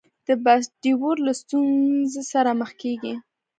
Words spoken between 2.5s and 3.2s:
مخ کېږي.